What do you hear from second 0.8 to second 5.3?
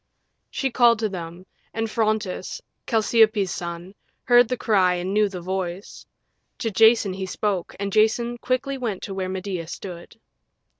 to them, and Phrontis, Chalciope's son, heard the cry and knew